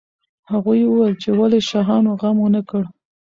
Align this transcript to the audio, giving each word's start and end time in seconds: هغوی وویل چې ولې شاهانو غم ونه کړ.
هغوی 0.51 0.81
وویل 0.85 1.15
چې 1.23 1.29
ولې 1.39 1.59
شاهانو 1.69 2.11
غم 2.19 2.37
ونه 2.41 2.61
کړ. 2.69 2.83